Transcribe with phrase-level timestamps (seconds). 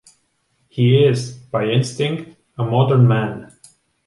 [0.67, 3.53] He is, by instinct, a modern man.